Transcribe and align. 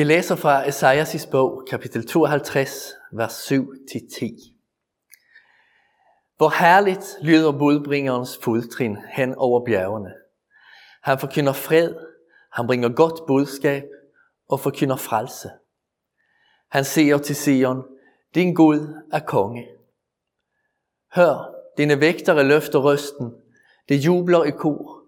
Vi 0.00 0.04
læser 0.04 0.36
fra 0.36 0.64
Esajas' 0.64 1.30
bog, 1.30 1.66
kapitel 1.70 2.06
52, 2.06 2.92
vers 3.12 3.52
7-10. 3.52 3.56
Hvor 6.36 6.58
herligt 6.60 7.16
lyder 7.22 7.52
budbringerens 7.52 8.38
fodtrin 8.42 8.96
hen 9.12 9.34
over 9.34 9.64
bjergene. 9.64 10.12
Han 11.02 11.18
forkynder 11.18 11.52
fred, 11.52 11.94
han 12.52 12.66
bringer 12.66 12.88
godt 12.88 13.26
budskab 13.26 13.82
og 14.48 14.60
forkynder 14.60 14.96
frelse. 14.96 15.50
Han 16.70 16.84
siger 16.84 17.18
til 17.18 17.36
Sion, 17.36 17.82
din 18.34 18.54
Gud 18.54 19.02
er 19.12 19.20
konge. 19.20 19.68
Hør, 21.14 21.54
dine 21.76 22.00
vægtere 22.00 22.44
løfter 22.44 22.78
røsten, 22.78 23.34
det 23.88 23.96
jubler 23.96 24.44
i 24.44 24.50
kor, 24.50 25.02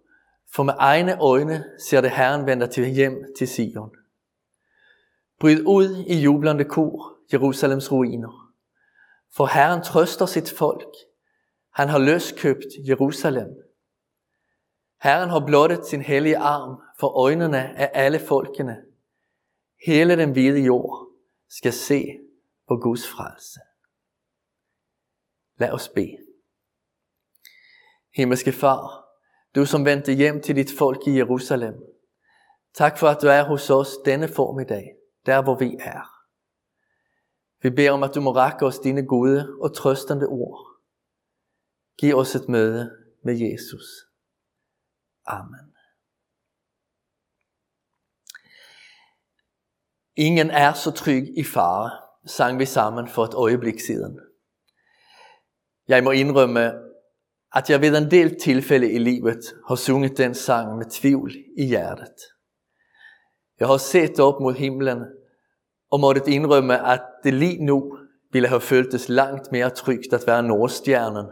for 0.54 0.62
med 0.62 0.74
egne 0.79 1.20
øjne 1.20 1.64
ser 1.88 2.00
det 2.00 2.11
Herren 2.11 2.46
vender 2.46 2.66
til 2.66 2.86
hjem 2.86 3.24
til 3.38 3.48
Sion. 3.48 3.90
Bryd 5.43 5.61
ud 5.66 6.04
i 6.06 6.14
jublende 6.14 6.64
kor, 6.64 7.19
Jerusalems 7.32 7.92
ruiner. 7.92 8.55
For 9.37 9.46
Herren 9.46 9.83
trøster 9.83 10.27
sit 10.27 10.50
folk. 10.50 10.95
Han 11.74 11.88
har 11.88 11.98
løskøbt 11.98 12.66
Jerusalem. 12.88 13.48
Herren 15.02 15.30
har 15.30 15.47
blottet 15.47 15.86
sin 15.86 16.02
hellige 16.02 16.38
arm 16.38 16.83
for 17.00 17.09
øjnene 17.24 17.78
af 17.78 17.91
alle 17.95 18.19
folkene. 18.19 18.77
Hele 19.86 20.16
den 20.16 20.33
hvide 20.33 20.60
jord 20.60 21.09
skal 21.48 21.72
se 21.72 22.05
på 22.69 22.77
Guds 22.77 23.09
frelse. 23.09 23.61
Lad 25.59 25.70
os 25.70 25.88
bede. 25.88 26.19
Himmelske 28.14 28.52
Far, 28.52 29.05
du 29.55 29.66
som 29.66 29.84
vendte 29.84 30.12
hjem 30.12 30.42
til 30.42 30.56
dit 30.56 30.70
folk 30.78 31.06
i 31.06 31.16
Jerusalem. 31.16 31.74
Tak 32.74 32.98
for, 32.98 33.09
at 33.09 33.22
du 33.22 33.27
er 33.27 33.42
hos 33.42 33.70
os 33.70 33.97
denne 34.05 34.28
formiddag 34.28 35.02
der 35.27 35.43
hvor 35.43 35.55
vi 35.55 35.77
er. 35.81 36.23
Vi 37.62 37.71
beder 37.71 37.91
om, 37.91 38.03
at 38.03 38.15
du 38.15 38.21
må 38.21 38.35
række 38.35 38.67
os 38.67 38.78
dine 38.78 39.06
gode 39.06 39.56
og 39.61 39.75
trøstende 39.77 40.27
ord. 40.27 40.67
Giv 41.98 42.17
os 42.17 42.34
et 42.34 42.48
møde 42.48 42.91
med 43.25 43.34
Jesus. 43.39 43.84
Amen. 45.27 45.73
Ingen 50.17 50.51
er 50.51 50.73
så 50.73 50.91
tryg 50.91 51.39
i 51.39 51.45
fare, 51.45 51.91
sang 52.27 52.59
vi 52.59 52.67
sammen 52.67 53.09
for 53.09 53.25
et 53.25 53.34
øjeblik 53.34 53.81
siden. 53.81 54.20
Jeg 55.89 56.05
må 56.05 56.11
indrømme, 56.11 56.73
at 57.55 57.70
jeg 57.70 57.81
ved 57.81 57.97
en 57.97 58.11
del 58.11 58.41
tilfælde 58.41 58.92
i 58.92 58.98
livet 58.98 59.55
har 59.69 59.75
sunget 59.75 60.19
den 60.19 60.34
sang 60.34 60.77
med 60.79 60.86
tvivl 60.91 61.33
i 61.59 61.67
hjertet. 61.67 62.31
Jeg 63.62 63.68
har 63.68 63.77
set 63.77 64.20
op 64.20 64.41
mod 64.41 64.55
himlen 64.55 65.05
og 65.91 66.00
måttet 66.00 66.28
indrømme, 66.28 66.92
at 66.92 67.02
det 67.24 67.34
lige 67.34 67.64
nu 67.64 67.98
ville 68.32 68.48
have 68.48 68.60
føltes 68.60 69.08
langt 69.08 69.52
mere 69.52 69.70
trygt 69.70 70.12
at 70.12 70.27
være 70.27 70.42
Nordstjernen, 70.42 71.27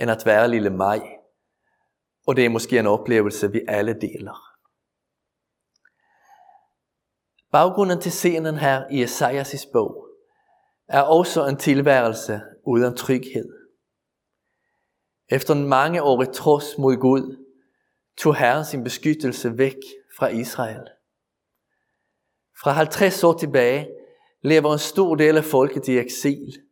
end 0.00 0.10
at 0.10 0.26
være 0.26 0.48
lille 0.48 0.70
mig. 0.70 1.00
Og 2.26 2.36
det 2.36 2.44
er 2.44 2.48
måske 2.48 2.78
en 2.78 2.86
oplevelse, 2.86 3.52
vi 3.52 3.60
alle 3.68 3.94
deler. 4.00 4.42
Baggrunden 7.52 8.00
til 8.00 8.12
scenen 8.12 8.54
her 8.54 8.84
i 8.90 9.04
Esajas' 9.04 9.70
bog 9.72 10.08
er 10.88 11.02
også 11.02 11.46
en 11.46 11.56
tilværelse 11.56 12.40
uden 12.66 12.96
tryghed. 12.96 13.48
Efter 15.28 15.54
en 15.54 15.68
mange 15.68 16.02
år 16.02 16.22
i 16.22 16.26
trods 16.34 16.78
mod 16.78 16.96
Gud, 16.96 17.44
tog 18.18 18.36
Herren 18.36 18.64
sin 18.64 18.84
beskyttelse 18.84 19.58
væk 19.58 19.78
fra 20.18 20.28
Israel. 20.28 20.88
Fra 22.62 22.72
50 22.72 23.24
år 23.24 23.32
tilbage 23.32 23.88
lever 24.42 24.72
en 24.72 24.78
stor 24.78 25.14
del 25.14 25.36
af 25.36 25.44
folket 25.44 25.88
i 25.88 25.98
eksil, 25.98 26.62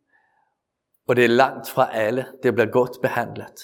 og 1.07 1.15
det 1.15 1.23
er 1.23 1.29
langt 1.29 1.69
fra 1.69 1.95
alle, 1.95 2.25
der 2.43 2.51
bliver 2.51 2.71
godt 2.71 2.97
behandlet. 3.01 3.59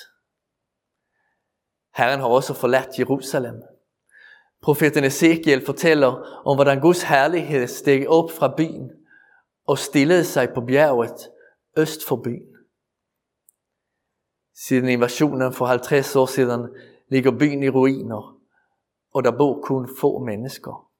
Herren 1.95 2.19
har 2.19 2.27
også 2.27 2.53
forladt 2.53 2.99
Jerusalem. 2.99 3.61
Profeten 4.61 5.03
Ezekiel 5.03 5.65
fortæller 5.65 6.41
om, 6.45 6.57
hvordan 6.57 6.79
Guds 6.79 7.03
herlighed 7.03 7.67
steg 7.67 8.07
op 8.07 8.31
fra 8.31 8.53
byen 8.57 8.91
og 9.67 9.77
stillede 9.77 10.23
sig 10.23 10.49
på 10.55 10.61
bjerget 10.61 11.29
øst 11.77 12.07
for 12.07 12.15
byen. 12.15 12.55
Siden 14.67 14.89
invasionen 14.89 15.53
for 15.53 15.65
50 15.65 16.15
år 16.15 16.25
siden 16.25 16.69
ligger 17.09 17.31
byen 17.39 17.63
i 17.63 17.69
ruiner, 17.69 18.39
og 19.13 19.23
der 19.23 19.37
bor 19.37 19.61
kun 19.61 19.89
få 19.99 20.19
mennesker. 20.19 20.92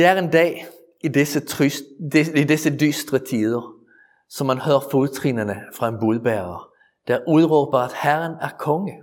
Det 0.00 0.08
er 0.08 0.18
en 0.18 0.30
dag 0.30 0.66
i 1.00 1.08
disse, 1.08 1.40
tryst, 1.40 1.84
i 2.34 2.44
disse 2.44 2.76
dystre 2.76 3.18
tider, 3.18 3.74
som 4.28 4.46
man 4.46 4.58
hører 4.58 4.88
fodtrinene 4.90 5.62
fra 5.74 5.88
en 5.88 6.00
budbærer, 6.00 6.72
der 7.08 7.20
udråber, 7.28 7.78
at 7.78 7.94
Herren 8.02 8.32
er 8.40 8.48
konge. 8.58 9.02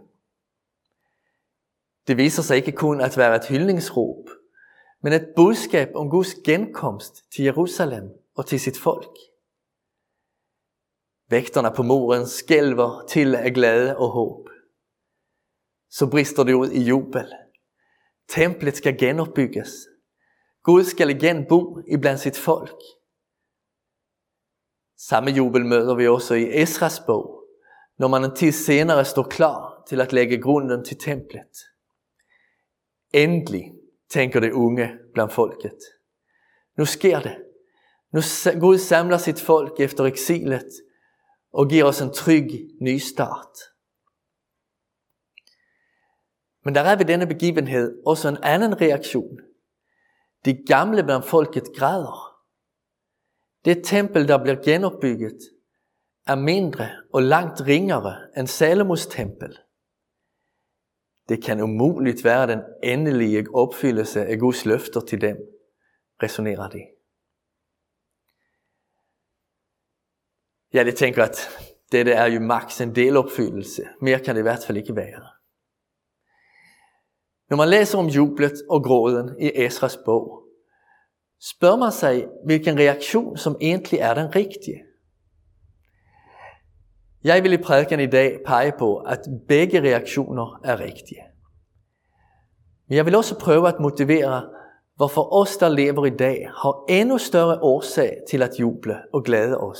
Det 2.07 2.17
viser 2.17 2.41
sig 2.41 2.57
ikke 2.57 2.71
kun 2.71 3.01
at 3.01 3.17
være 3.17 3.35
et 3.35 3.45
hyldningsråb, 3.45 4.29
men 5.03 5.13
et 5.13 5.27
budskab 5.35 5.89
om 5.95 6.09
Guds 6.09 6.35
genkomst 6.35 7.31
til 7.31 7.43
Jerusalem 7.43 8.09
og 8.35 8.45
til 8.45 8.59
sit 8.59 8.79
folk. 8.79 9.17
Vægterne 11.29 11.71
på 11.75 11.83
muren 11.83 12.27
skælver 12.27 13.05
til 13.09 13.35
af 13.35 13.53
glæde 13.53 13.97
og 13.97 14.09
håb. 14.09 14.49
Så 15.89 16.09
brister 16.09 16.43
det 16.43 16.53
ud 16.53 16.69
i 16.69 16.83
jubel. 16.83 17.33
Templet 18.29 18.77
skal 18.77 18.97
genopbygges. 18.97 19.69
Gud 20.67 20.83
skal 20.83 21.09
igen 21.09 21.45
bo 21.49 21.79
i 21.87 21.97
blandt 21.97 22.19
sit 22.19 22.37
folk. 22.37 22.81
Samme 24.97 25.31
jubel 25.31 25.65
møder 25.65 25.95
vi 25.95 26.07
også 26.07 26.33
i 26.33 26.61
Esras 26.61 26.99
bog, 26.99 27.43
når 27.99 28.07
man 28.07 28.23
en 28.23 28.35
tid 28.35 28.51
senere 28.51 29.05
står 29.05 29.23
klar 29.23 29.83
til 29.87 30.01
at 30.01 30.13
lægge 30.13 30.41
grunden 30.41 30.85
til 30.85 30.97
templet. 30.97 31.57
Endelig, 33.13 33.71
tænker 34.09 34.39
det 34.39 34.51
unge 34.51 34.89
blandt 35.13 35.33
folket. 35.33 35.79
Nu 36.77 36.85
sker 36.85 37.19
det. 37.19 37.43
Nu 38.13 38.21
Gud 38.59 38.77
samler 38.77 39.17
sit 39.17 39.41
folk 39.41 39.79
efter 39.79 40.05
eksilet 40.05 40.71
og 41.53 41.69
giver 41.69 41.85
os 41.85 42.01
en 42.01 42.13
tryg 42.13 42.49
ny 42.81 42.97
start. 42.97 43.57
Men 46.65 46.75
der 46.75 46.81
er 46.81 46.95
ved 46.95 47.05
denne 47.05 47.27
begivenhed 47.27 48.01
også 48.05 48.29
en 48.29 48.37
anden 48.43 48.81
reaktion. 48.81 49.46
De 50.45 50.63
gamle 50.67 51.03
blandt 51.03 51.25
folket 51.25 51.63
græder. 51.77 52.43
Det 53.65 53.81
tempel, 53.83 54.27
der 54.27 54.43
bliver 54.43 54.63
genopbygget, 54.63 55.37
er 56.27 56.35
mindre 56.35 56.89
og 57.13 57.21
langt 57.21 57.61
ringere 57.61 58.15
end 58.37 58.47
Salomos 58.47 59.07
tempel. 59.07 59.57
Det 61.29 61.43
kan 61.43 61.61
umuligt 61.61 62.23
være 62.23 62.47
den 62.47 62.59
endelige 62.83 63.45
opfyldelse 63.53 64.25
af 64.25 64.39
Guds 64.39 64.65
løfter 64.65 65.01
til 65.01 65.21
dem, 65.21 65.37
resonerer 66.23 66.69
de. 66.69 66.81
Ja, 70.73 70.83
de 70.83 70.91
tænker, 70.91 71.23
at 71.23 71.49
dette 71.91 72.11
er 72.11 72.25
jo 72.25 72.39
maks 72.39 72.81
en 72.81 72.95
delopfyldelse. 72.95 73.87
Mere 74.01 74.19
kan 74.19 74.35
det 74.35 74.41
i 74.41 74.43
hvert 74.43 74.63
fald 74.67 74.77
ikke 74.77 74.95
være. 74.95 75.36
Når 77.49 77.57
man 77.57 77.69
læser 77.69 77.97
om 77.97 78.05
jublet 78.05 78.53
og 78.69 78.83
gråden 78.83 79.35
i 79.39 79.51
Esras 79.55 79.97
bog, 80.05 80.43
spørger 81.41 81.77
man 81.77 81.91
sig, 81.91 82.27
hvilken 82.45 82.79
reaktion 82.79 83.37
som 83.37 83.55
egentlig 83.61 83.99
er 83.99 84.13
den 84.13 84.35
rigtige. 84.35 84.83
Jeg 87.23 87.43
vil 87.43 87.53
i 87.53 87.57
prædiken 87.57 87.99
i 87.99 88.05
dag 88.05 88.39
pege 88.45 88.73
på, 88.79 88.97
at 88.97 89.19
begge 89.47 89.81
reaktioner 89.81 90.61
er 90.63 90.79
rigtige. 90.79 91.21
Men 92.87 92.95
jeg 92.95 93.05
vil 93.05 93.15
også 93.15 93.39
prøve 93.39 93.67
at 93.67 93.79
motivere, 93.79 94.49
hvorfor 94.95 95.33
os, 95.41 95.57
der 95.57 95.69
lever 95.69 96.05
i 96.05 96.17
dag, 96.17 96.49
har 96.61 96.85
endnu 96.89 97.17
større 97.17 97.59
årsag 97.61 98.17
til 98.29 98.43
at 98.43 98.59
juble 98.59 98.97
og 99.13 99.23
glæde 99.23 99.57
os, 99.57 99.79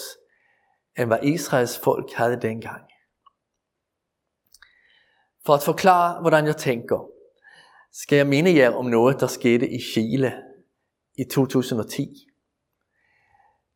end 0.97 1.07
hvad 1.07 1.23
Israels 1.23 1.79
folk 1.79 2.13
havde 2.13 2.41
dengang. 2.41 2.81
For 5.45 5.53
at 5.53 5.63
forklare, 5.63 6.21
hvordan 6.21 6.45
jeg 6.45 6.57
tænker, 6.57 7.16
skal 8.01 8.15
jeg 8.15 8.27
minde 8.27 8.55
jer 8.55 8.71
om 8.71 8.85
noget, 8.85 9.19
der 9.19 9.27
skete 9.27 9.69
i 9.69 9.81
Chile 9.81 10.33
i 11.15 11.23
2010. 11.23 12.27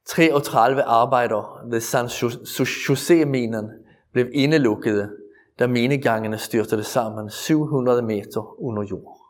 33 0.06 0.84
arbejdere 0.84 1.72
ved 1.72 1.80
San 1.80 2.06
Jose-minen 2.90 3.70
blev 4.12 4.30
indelukkede, 4.34 5.18
da 5.60 5.68
minegangene 5.68 6.38
styrtede 6.38 6.84
sammen 6.84 7.30
700 7.30 8.02
meter 8.02 8.62
under 8.62 8.84
jord. 8.84 9.22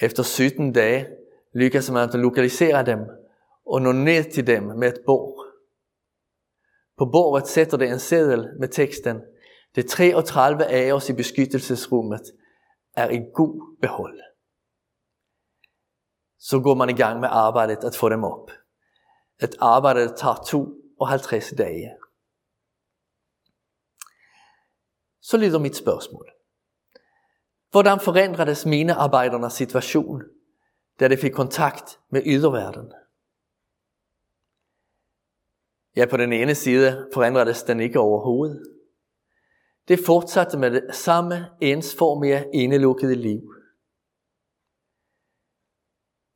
Efter 0.00 0.22
17 0.22 0.72
dage 0.72 1.06
lykkedes 1.54 1.90
man 1.90 2.08
at 2.08 2.14
lokalisere 2.14 2.86
dem 2.86 2.98
og 3.66 3.82
nå 3.82 3.92
ned 3.92 4.32
til 4.32 4.46
dem 4.46 4.62
med 4.62 4.88
et 4.88 5.00
bord. 5.06 5.46
På 6.98 7.04
bordet 7.04 7.48
sætter 7.48 7.76
det 7.76 7.88
en 7.88 7.98
seddel 7.98 8.48
med 8.60 8.68
teksten, 8.68 9.20
det 9.74 9.86
33 9.86 10.66
af 10.66 10.92
os 10.92 11.08
i 11.08 11.12
beskyttelsesrummet 11.12 12.22
er 12.96 13.10
i 13.10 13.18
god 13.34 13.76
behold. 13.80 14.20
Så 16.38 16.60
går 16.60 16.74
man 16.74 16.90
i 16.90 16.92
gang 16.92 17.20
med 17.20 17.28
arbejdet 17.32 17.84
at 17.84 17.96
få 17.96 18.08
dem 18.08 18.24
op. 18.24 18.50
Et 19.42 19.54
arbejde, 19.60 20.08
tar 20.08 20.14
tager 20.16 20.34
52 20.98 21.54
dage. 21.58 21.90
Så 25.20 25.36
lyder 25.36 25.58
mit 25.58 25.76
spørgsmål. 25.76 26.30
Hvordan 27.70 28.00
forandredes 28.00 28.66
mine 28.66 28.94
arbejdernes 28.94 29.52
situation, 29.52 30.22
da 31.00 31.08
de 31.08 31.16
fik 31.16 31.32
kontakt 31.32 32.00
med 32.10 32.22
yderverden? 32.26 32.92
Ja, 35.96 36.06
på 36.10 36.16
den 36.16 36.32
ene 36.32 36.54
side 36.54 37.10
forandredes 37.14 37.62
den 37.62 37.80
ikke 37.80 38.00
overhovedet. 38.00 38.81
Det 39.88 39.98
fortsatte 40.06 40.58
med 40.58 40.70
det 40.70 40.94
samme 40.94 41.50
ensformige, 41.60 42.44
indelukkede 42.54 43.14
liv. 43.14 43.42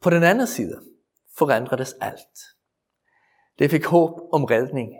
På 0.00 0.10
den 0.10 0.22
anden 0.22 0.46
side 0.46 0.80
forandredes 1.38 1.92
alt. 2.00 2.38
Det 3.58 3.70
fik 3.70 3.84
håb 3.84 4.10
om 4.32 4.44
redning, 4.44 4.92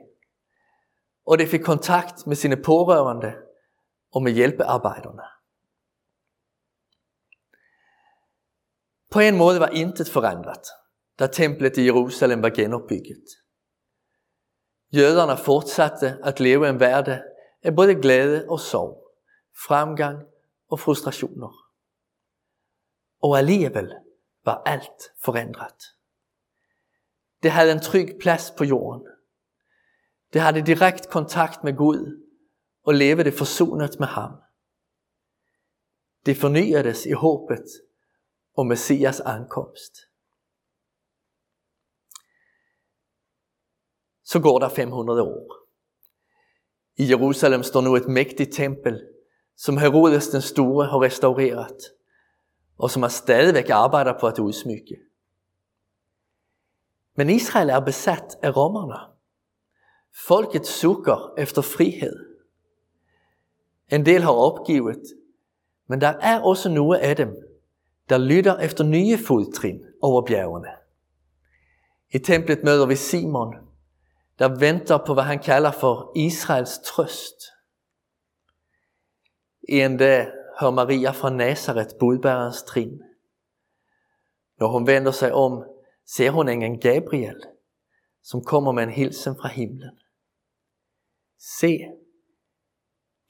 og 1.27 1.39
det 1.39 1.49
fik 1.49 1.61
kontakt 1.61 2.27
med 2.27 2.37
sine 2.37 2.57
pårørende 2.57 3.35
og 4.13 4.23
med 4.23 4.33
hjælpearbejderne. 4.33 5.23
På 9.11 9.21
en 9.21 9.37
måde 9.37 9.61
var 9.61 9.69
intet 9.69 10.09
forandret, 10.09 10.67
da 11.19 11.27
templet 11.27 11.77
i 11.77 11.85
Jerusalem 11.85 12.43
var 12.43 12.51
genopbygget. 12.51 13.25
Jøderne 14.93 15.37
fortsatte 15.37 16.19
at 16.25 16.41
leve 16.41 16.69
en 16.69 16.77
hverdag 16.77 17.21
af 17.67 17.77
både 17.77 17.95
glæde 17.95 18.47
og 18.49 18.61
sorg, 18.61 19.13
fremgang 19.67 20.27
og 20.69 20.81
frustrationer. 20.81 21.73
Og 23.23 23.39
alligevel 23.39 23.95
var 24.45 24.63
alt 24.67 25.03
forandret. 25.25 25.83
Det 27.43 27.51
havde 27.51 27.73
en 27.73 27.81
tryg 27.81 28.17
plads 28.21 28.53
på 28.59 28.65
jorden. 28.65 29.07
Det 30.33 30.41
havde 30.41 30.67
direkte 30.67 31.09
kontakt 31.09 31.65
med 31.65 31.77
Gud 31.77 32.27
og 32.83 32.95
levede 32.95 33.33
forsonet 33.33 33.99
med 33.99 34.07
ham. 34.07 34.33
Det 36.27 36.37
fornyedes 36.37 37.07
i 37.07 37.13
håbet 37.13 37.67
om 38.57 38.67
Messias 38.67 39.21
ankomst. 39.21 39.95
Så 44.25 44.41
går 44.41 44.59
der 44.59 44.69
500 44.69 45.23
år. 45.23 45.66
I 46.97 47.09
Jerusalem 47.11 47.63
står 47.63 47.81
nu 47.81 47.97
et 47.97 48.09
mægtigt 48.09 48.55
tempel, 48.55 49.03
som 49.57 49.79
Herodes 49.79 50.29
den 50.29 50.43
Store 50.43 50.87
har 50.87 51.03
restaureret, 51.03 51.77
og 52.79 52.91
som 52.91 53.03
han 53.03 53.11
stadigvæk 53.11 53.71
arbejder 53.71 54.19
på 54.21 54.27
at 54.27 54.39
udsmykke. 54.39 54.97
Men 57.17 57.31
Israel 57.31 57.71
er 57.71 57.81
besat 57.81 58.37
af 58.43 58.57
romerne. 58.57 59.13
Folket 60.27 60.67
sukker 60.67 61.35
efter 61.39 61.63
frihed. 61.63 62.27
En 63.93 64.07
del 64.07 64.23
har 64.23 64.33
opgivet, 64.33 65.03
men 65.87 66.01
der 66.01 66.09
er 66.09 66.41
også 66.41 66.69
nogle 66.69 67.01
af 67.01 67.17
dem, 67.17 67.37
der 68.09 68.19
lytter 68.19 68.57
efter 68.59 68.85
nye 68.85 69.19
fodtrin 69.19 69.81
over 70.03 70.23
bjergene. 70.27 70.69
I 72.11 72.19
templet 72.19 72.65
møder 72.65 72.87
vi 72.87 72.97
Simon, 72.97 73.66
der 74.39 74.59
venter 74.59 74.99
på, 75.07 75.15
hvad 75.15 75.25
han 75.25 75.39
kalder 75.39 75.73
for 75.73 76.13
Israels 76.17 76.79
trøst. 76.79 77.37
En 79.69 79.97
dag 79.97 80.33
hører 80.61 80.71
Maria 80.71 81.11
fra 81.11 81.31
Nazareth 81.31 81.95
budbærens 82.01 82.63
trin. 82.63 83.03
Når 84.59 84.69
hun 84.69 84.87
vender 84.87 85.13
sig 85.13 85.33
om, 85.33 85.65
ser 86.07 86.31
hun 86.31 86.49
engen 86.49 86.81
Gabriel, 86.81 87.43
som 88.23 88.45
kommer 88.45 88.73
med 88.73 88.83
en 88.83 88.91
hilsen 88.91 89.37
fra 89.41 89.49
himlen. 89.49 89.99
Se, 91.39 91.79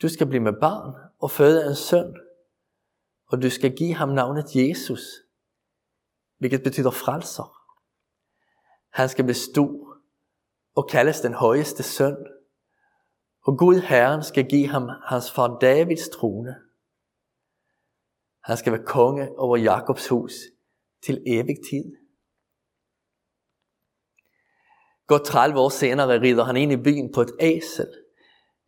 du 0.03 0.09
skal 0.09 0.27
blive 0.27 0.43
med 0.43 0.53
barn 0.61 0.95
og 1.19 1.31
føde 1.31 1.67
en 1.67 1.75
søn, 1.75 2.17
og 3.27 3.43
du 3.43 3.51
skal 3.51 3.77
give 3.77 3.95
ham 3.95 4.09
navnet 4.09 4.45
Jesus, 4.55 5.03
hvilket 6.39 6.63
betyder 6.63 6.91
frelser. 6.91 7.53
Han 8.91 9.09
skal 9.09 9.25
blive 9.25 9.35
stor 9.35 9.86
og 10.77 10.89
kaldes 10.89 11.21
den 11.21 11.35
højeste 11.35 11.83
søn, 11.83 12.17
og 13.47 13.59
Gud 13.59 13.81
Herren 13.81 14.25
skal 14.25 14.49
give 14.49 14.69
ham 14.69 14.89
hans 15.05 15.33
far 15.33 15.59
Davids 15.59 16.09
trone. 16.09 16.55
Han 18.45 18.57
skal 18.57 18.73
være 18.73 18.85
konge 18.85 19.39
over 19.39 19.57
Jakobs 19.57 20.09
hus 20.09 20.33
til 21.05 21.23
evig 21.27 21.57
tid. 21.71 21.85
Godt 25.07 25.25
30 25.25 25.61
år 25.61 25.69
senere 25.69 26.21
rider 26.21 26.45
han 26.45 26.57
ind 26.57 26.73
i 26.73 26.77
byen 26.77 27.13
på 27.13 27.21
et 27.21 27.33
æsel, 27.41 27.87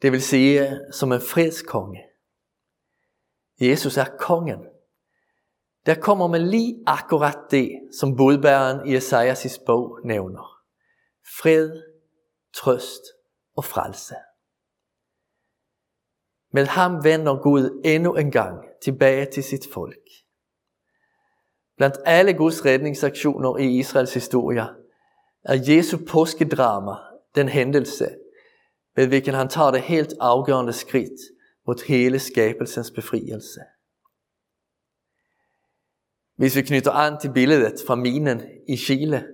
det 0.02 0.12
vil 0.12 0.22
sige 0.22 0.80
som 0.92 1.12
en 1.12 1.20
fredskonge. 1.20 2.04
Jesus 3.60 3.96
er 3.96 4.16
kongen. 4.18 4.66
Der 5.86 5.94
kommer 5.94 6.26
man 6.26 6.48
lige 6.48 6.82
akkurat 6.86 7.38
det, 7.50 7.70
som 8.00 8.16
budbæren 8.16 8.88
i 8.88 8.96
Esajas 8.96 9.60
bog 9.66 10.00
nævner. 10.04 10.62
Fred, 11.40 11.82
trøst 12.58 13.02
og 13.56 13.64
frelse. 13.64 14.14
Med 16.52 16.66
ham 16.66 17.04
vender 17.04 17.42
Gud 17.42 17.82
endnu 17.84 18.14
en 18.14 18.30
gang 18.30 18.64
tilbage 18.82 19.26
til 19.26 19.44
sit 19.44 19.64
folk. 19.72 20.08
Blandt 21.76 21.96
alle 22.04 22.34
Guds 22.34 22.64
redningsaktioner 22.64 23.56
i 23.56 23.78
Israels 23.78 24.14
historie 24.14 24.66
er 25.44 25.64
Jesu 25.68 25.98
påskedrama 26.08 26.92
den 27.34 27.48
hændelse, 27.48 28.08
med 28.96 29.06
hvilken 29.06 29.34
han 29.34 29.48
tager 29.48 29.70
det 29.70 29.82
helt 29.82 30.14
afgørende 30.20 30.72
skridt 30.72 31.20
mod 31.66 31.86
hele 31.86 32.18
skabelsens 32.18 32.90
befrielse. 32.90 33.60
Hvis 36.36 36.56
vi 36.56 36.62
knytter 36.62 36.92
an 36.92 37.20
til 37.20 37.32
billedet 37.32 37.74
fra 37.86 37.94
minen 37.94 38.42
i 38.68 38.76
Chile, 38.76 39.26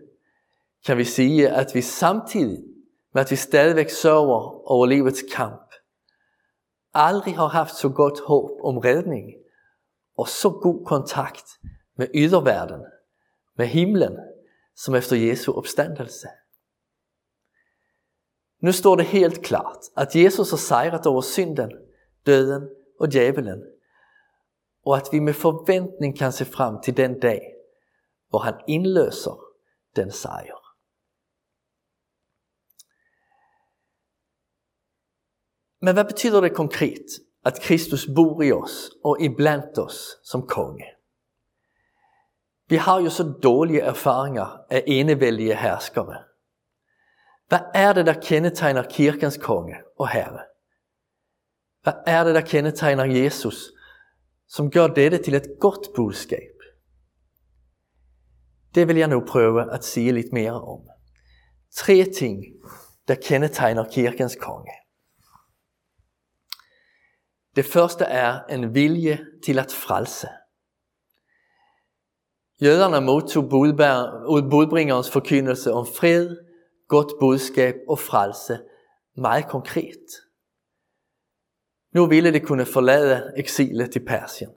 kan 0.86 0.98
vi 0.98 1.04
sige, 1.04 1.48
at 1.48 1.74
vi 1.74 1.80
samtidig 1.80 2.73
med 3.14 3.22
at 3.22 3.30
vi 3.30 3.36
stadigvæk 3.36 3.90
sørger 3.90 4.70
over 4.70 4.86
livets 4.86 5.24
kamp, 5.32 5.74
aldrig 6.94 7.36
har 7.36 7.46
haft 7.46 7.74
så 7.74 7.88
godt 7.88 8.20
håb 8.20 8.50
om 8.64 8.78
redning 8.78 9.32
og 10.16 10.28
så 10.28 10.50
god 10.50 10.86
kontakt 10.86 11.46
med 11.96 12.08
yderverden, 12.14 12.80
med 13.56 13.66
himlen, 13.66 14.18
som 14.76 14.94
efter 14.94 15.16
Jesu 15.16 15.52
opstandelse. 15.52 16.28
Nu 18.60 18.72
står 18.72 18.96
det 18.96 19.06
helt 19.06 19.42
klart, 19.42 19.78
at 19.96 20.16
Jesus 20.16 20.50
har 20.50 20.56
sejret 20.56 21.06
over 21.06 21.20
synden, 21.20 21.72
døden 22.26 22.68
og 23.00 23.12
djævelen, 23.12 23.64
og 24.86 24.96
at 24.96 25.08
vi 25.12 25.18
med 25.18 25.34
forventning 25.34 26.18
kan 26.18 26.32
se 26.32 26.44
frem 26.44 26.82
til 26.84 26.96
den 26.96 27.20
dag, 27.20 27.40
hvor 28.28 28.38
han 28.38 28.54
indløser 28.68 29.44
den 29.96 30.10
sejr. 30.10 30.63
Men 35.84 35.94
hvad 35.94 36.04
betyder 36.04 36.40
det 36.40 36.54
konkret, 36.54 37.06
at 37.44 37.60
Kristus 37.60 38.08
bor 38.14 38.42
i 38.42 38.52
os 38.52 38.90
og 39.04 39.20
iblandt 39.20 39.78
os 39.78 40.16
som 40.24 40.46
konge? 40.46 40.84
Vi 42.68 42.76
har 42.76 43.00
jo 43.00 43.10
så 43.10 43.34
dårlige 43.42 43.80
erfaringer 43.80 44.58
af 44.70 44.84
enevældige 44.86 45.56
herskere. 45.56 46.16
Hvad 47.48 47.58
er 47.74 47.92
det, 47.92 48.06
der 48.06 48.20
kendetegner 48.20 48.82
kirkens 48.82 49.36
konge 49.36 49.74
og 49.98 50.08
herre? 50.08 50.40
Hvad 51.82 51.92
er 52.06 52.24
det, 52.24 52.34
der 52.34 52.40
kendetegner 52.40 53.04
Jesus, 53.04 53.72
som 54.48 54.70
gør 54.70 54.86
dette 54.86 55.18
til 55.18 55.34
et 55.34 55.46
godt 55.60 55.88
budskab? 55.96 56.54
Det 58.74 58.88
vil 58.88 58.96
jeg 58.96 59.08
nu 59.08 59.24
prøve 59.28 59.72
at 59.72 59.84
sige 59.84 60.12
lidt 60.12 60.32
mere 60.32 60.62
om. 60.62 60.80
Tre 61.76 62.04
ting, 62.16 62.44
der 63.08 63.14
kendetegner 63.14 63.84
kirkens 63.90 64.36
konge. 64.40 64.83
Det 67.56 67.64
første 67.64 68.04
er 68.04 68.44
en 68.44 68.74
vilje 68.74 69.26
til 69.44 69.58
at 69.58 69.72
frelse. 69.72 70.28
Jøderne 72.62 73.00
modtog 73.00 73.48
budbringerens 74.50 75.10
forkyndelse 75.10 75.72
om 75.72 75.86
fred, 75.86 76.36
godt 76.88 77.12
budskab 77.20 77.74
og 77.88 77.98
frelse 77.98 78.58
meget 79.16 79.48
konkret. 79.48 80.06
Nu 81.92 82.06
ville 82.06 82.32
de 82.32 82.40
kunne 82.40 82.66
forlade 82.66 83.32
eksilet 83.36 83.92
til 83.92 84.04
Persien. 84.04 84.50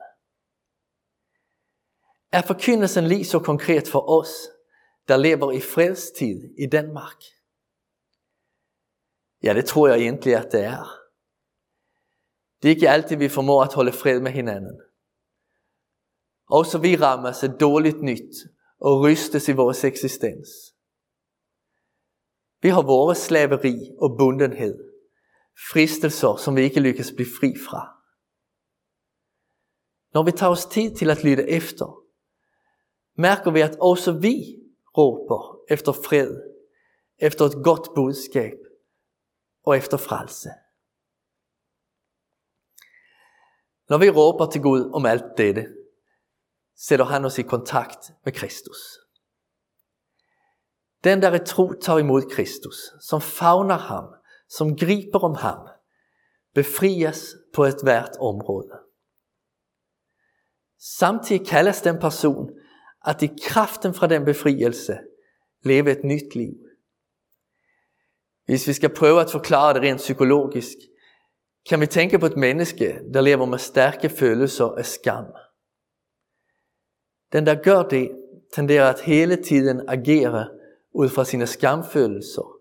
Er 2.31 2.41
forkyndelsen 2.41 3.07
lige 3.07 3.25
så 3.25 3.39
konkret 3.39 3.87
for 3.87 4.19
os, 4.19 4.29
der 5.07 5.17
lever 5.17 5.51
i 5.51 5.61
fredstid 5.61 6.53
i 6.59 6.65
Danmark? 6.71 7.23
Ja, 9.43 9.53
det 9.53 9.65
tror 9.65 9.87
jeg 9.87 9.97
egentlig, 9.97 10.35
at 10.35 10.51
det 10.51 10.63
er. 10.63 10.96
Det 12.61 12.71
er 12.71 12.75
ikke 12.75 12.89
altid, 12.89 13.17
vi 13.17 13.29
formår 13.29 13.63
at 13.63 13.73
holde 13.73 13.91
fred 13.91 14.19
med 14.19 14.31
hinanden. 14.31 14.81
Også 16.49 16.77
vi 16.77 16.95
rammes 16.95 17.43
af 17.43 17.49
dårligt 17.49 18.01
nyt 18.01 18.35
og 18.79 19.01
rystes 19.01 19.49
i 19.49 19.51
vores 19.51 19.83
eksistens. 19.83 20.49
Vi 22.61 22.69
har 22.69 22.81
vores 22.81 23.17
slaveri 23.17 23.75
og 24.01 24.15
bundenhed, 24.19 24.75
fristelser, 25.71 26.35
som 26.35 26.55
vi 26.55 26.61
ikke 26.61 26.79
lykkes 26.79 27.11
blive 27.11 27.29
fri 27.39 27.53
fra. 27.69 27.93
Når 30.13 30.23
vi 30.23 30.31
tager 30.31 30.51
os 30.51 30.65
tid 30.65 30.95
til 30.95 31.09
at 31.09 31.23
lytte 31.23 31.49
efter, 31.49 32.03
mærker 33.17 33.51
vi, 33.51 33.61
at 33.61 33.77
også 33.81 34.11
vi 34.11 34.35
råber 34.97 35.59
efter 35.69 35.91
fred, 35.91 36.41
efter 37.17 37.45
et 37.45 37.63
godt 37.63 37.89
budskab 37.95 38.57
og 39.63 39.77
efter 39.77 39.97
frelse. 39.97 40.49
Når 43.89 43.97
vi 43.97 44.09
råber 44.09 44.45
til 44.51 44.61
Gud 44.61 44.91
om 44.93 45.05
alt 45.05 45.37
dette, 45.37 45.67
sætter 46.75 47.05
han 47.05 47.25
os 47.25 47.39
i 47.39 47.41
kontakt 47.41 48.11
med 48.25 48.33
Kristus. 48.33 48.77
Den 51.03 51.21
der 51.21 51.33
i 51.33 51.45
tro 51.45 51.73
tager 51.73 51.99
imod 51.99 52.21
Kristus, 52.31 52.75
som 53.01 53.21
favner 53.21 53.77
ham, 53.77 54.05
som 54.49 54.75
griber 54.75 55.19
om 55.19 55.35
ham, 55.35 55.67
befrias 56.53 57.35
på 57.53 57.65
et 57.65 57.83
hvert 57.83 58.17
område. 58.19 58.79
Samtidig 60.79 61.47
kaldes 61.47 61.81
den 61.81 61.99
person 61.99 62.49
at 63.05 63.21
i 63.21 63.29
kraften 63.43 63.93
fra 63.93 64.07
den 64.07 64.25
befrielse 64.25 64.97
leve 65.63 65.91
et 65.91 66.03
nyt 66.03 66.35
liv. 66.35 66.53
Hvis 68.45 68.67
vi 68.67 68.73
skal 68.73 68.95
prøve 68.95 69.21
at 69.21 69.31
forklare 69.31 69.73
det 69.73 69.81
rent 69.81 69.97
psykologisk, 69.97 70.77
kan 71.69 71.79
vi 71.79 71.85
tænke 71.85 72.19
på 72.19 72.25
et 72.25 72.37
menneske, 72.37 72.99
der 73.13 73.21
lever 73.21 73.45
med 73.45 73.57
stærke 73.57 74.09
følelser 74.09 74.65
af 74.65 74.85
skam. 74.85 75.25
Den, 77.33 77.45
der 77.45 77.55
gør 77.55 77.83
det, 77.83 78.11
tenderer 78.53 78.89
at 78.89 79.01
hele 79.01 79.35
tiden 79.35 79.81
agere 79.87 80.49
ud 80.93 81.09
fra 81.09 81.25
sine 81.25 81.47
skamfølelser 81.47 82.57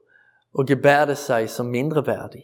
og 0.54 0.66
gebærde 0.66 1.14
sig 1.14 1.50
som 1.50 1.66
mindre 1.66 2.06
værdig. 2.06 2.42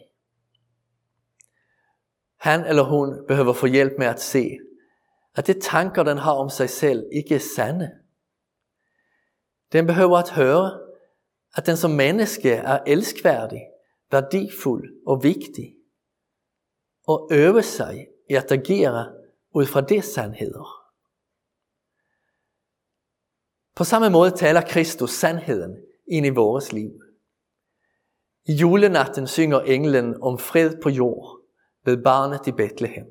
Han 2.39 2.65
eller 2.65 2.83
hun 2.83 3.27
behøver 3.27 3.53
få 3.53 3.65
hjælp 3.65 3.93
med 3.97 4.07
at 4.07 4.21
se, 4.21 4.57
at 5.35 5.47
det 5.47 5.61
tanker, 5.61 6.03
den 6.03 6.17
har 6.17 6.31
om 6.31 6.49
sig 6.49 6.69
selv, 6.69 7.05
ikke 7.11 7.35
er 7.35 7.39
sande. 7.55 7.91
Den 9.71 9.87
behøver 9.87 10.17
at 10.17 10.29
høre, 10.29 10.79
at 11.55 11.65
den 11.65 11.77
som 11.77 11.91
menneske 11.91 12.51
er 12.51 12.79
elskværdig, 12.87 13.61
værdifuld 14.11 14.93
og 15.07 15.23
vigtig, 15.23 15.75
og 17.07 17.29
øve 17.31 17.63
sig 17.63 18.07
i 18.29 18.33
at 18.33 18.51
agere 18.51 19.13
ud 19.55 19.65
fra 19.65 19.81
det 19.81 20.03
sandheder. 20.03 20.83
På 23.75 23.83
samme 23.83 24.09
måde 24.09 24.31
taler 24.31 24.61
Kristus 24.61 25.11
sandheden 25.11 25.77
ind 26.07 26.25
i 26.25 26.29
vores 26.29 26.73
liv. 26.73 26.91
I 28.45 28.53
julenatten 28.53 29.27
synger 29.27 29.59
englen 29.59 30.21
om 30.21 30.37
fred 30.37 30.81
på 30.81 30.89
jord 30.89 31.39
ved 31.85 32.03
barnet 32.03 32.47
i 32.47 32.51
Bethlehem. 32.51 33.05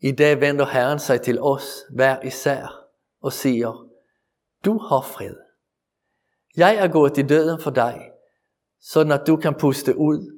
I 0.00 0.12
dag 0.12 0.40
vender 0.40 0.66
Herren 0.66 0.98
sig 0.98 1.22
til 1.22 1.40
os 1.40 1.84
hver 1.94 2.22
især 2.22 2.84
og 3.20 3.32
siger, 3.32 3.88
du 4.64 4.78
har 4.78 5.00
fred. 5.00 5.34
Jeg 6.56 6.76
er 6.76 6.88
gået 6.88 7.18
i 7.18 7.22
døden 7.22 7.60
for 7.60 7.70
dig, 7.70 8.10
sådan 8.80 9.12
at 9.12 9.26
du 9.26 9.36
kan 9.36 9.54
puste 9.54 9.98
ud 9.98 10.37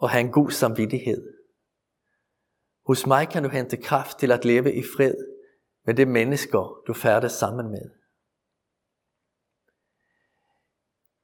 og 0.00 0.10
have 0.10 0.20
en 0.20 0.32
god 0.32 0.50
samvittighed. 0.50 1.32
Hos 2.86 3.06
mig 3.06 3.28
kan 3.28 3.42
du 3.42 3.48
hente 3.48 3.76
kraft 3.76 4.18
til 4.18 4.32
at 4.32 4.44
leve 4.44 4.74
i 4.74 4.82
fred 4.96 5.14
med 5.86 5.94
de 5.94 6.06
mennesker, 6.06 6.82
du 6.86 6.92
færdes 6.92 7.32
sammen 7.32 7.70
med. 7.70 7.90